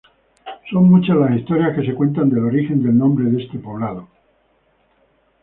[0.71, 4.07] Son muchas las historias que se cuentan del origen del nombre de este poblado.